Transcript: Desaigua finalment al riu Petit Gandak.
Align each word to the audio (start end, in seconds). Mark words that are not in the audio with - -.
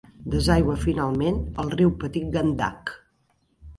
Desaigua 0.35 0.77
finalment 0.85 1.37
al 1.65 1.71
riu 1.75 1.93
Petit 2.05 2.35
Gandak. 2.39 2.95